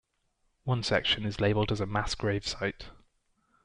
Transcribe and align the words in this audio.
One 0.63 0.81
section 0.81 1.27
is 1.27 1.39
labelled 1.39 1.71
as 1.71 1.79
a 1.79 1.85
Mass 1.85 2.15
Grave 2.15 2.47
site. 2.47 2.87